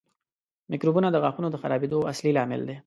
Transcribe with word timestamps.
میکروبونه 0.71 1.07
د 1.11 1.17
غاښونو 1.23 1.47
د 1.51 1.55
خرابېدو 1.61 2.07
اصلي 2.11 2.31
لامل 2.37 2.61
دي. 2.69 2.75